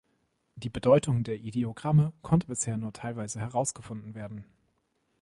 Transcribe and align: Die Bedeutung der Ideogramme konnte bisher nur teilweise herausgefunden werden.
Die 0.55 0.71
Bedeutung 0.71 1.23
der 1.23 1.35
Ideogramme 1.37 2.11
konnte 2.23 2.47
bisher 2.47 2.75
nur 2.75 2.91
teilweise 2.91 3.39
herausgefunden 3.39 4.15
werden. 4.15 4.45